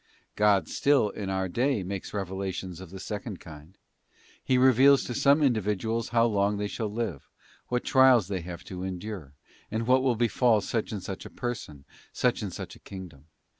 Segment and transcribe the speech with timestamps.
[0.35, 3.77] God still in our day makes revelations of the second kind.
[4.43, 7.29] He reveals to some individuals how long they shall live,
[7.67, 9.35] what trials they have to endure,
[9.71, 13.25] or what will befall such and such a person, such or such a kingdom.